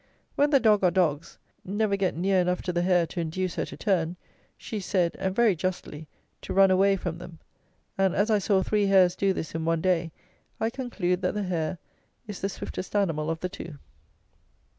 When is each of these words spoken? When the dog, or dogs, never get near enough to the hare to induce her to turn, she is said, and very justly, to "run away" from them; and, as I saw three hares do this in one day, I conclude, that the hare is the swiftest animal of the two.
When 0.35 0.49
the 0.49 0.59
dog, 0.59 0.83
or 0.83 0.89
dogs, 0.89 1.37
never 1.63 1.95
get 1.95 2.17
near 2.17 2.41
enough 2.41 2.63
to 2.63 2.73
the 2.73 2.81
hare 2.81 3.05
to 3.05 3.19
induce 3.19 3.53
her 3.53 3.65
to 3.65 3.77
turn, 3.77 4.15
she 4.57 4.77
is 4.77 4.85
said, 4.87 5.15
and 5.19 5.35
very 5.35 5.55
justly, 5.55 6.07
to 6.41 6.55
"run 6.55 6.71
away" 6.71 6.95
from 6.95 7.19
them; 7.19 7.37
and, 7.99 8.15
as 8.15 8.31
I 8.31 8.39
saw 8.39 8.63
three 8.63 8.87
hares 8.87 9.15
do 9.15 9.31
this 9.31 9.53
in 9.53 9.63
one 9.63 9.79
day, 9.81 10.11
I 10.59 10.71
conclude, 10.71 11.21
that 11.21 11.35
the 11.35 11.43
hare 11.43 11.77
is 12.25 12.41
the 12.41 12.49
swiftest 12.49 12.95
animal 12.95 13.29
of 13.29 13.41
the 13.41 13.49
two. 13.49 13.77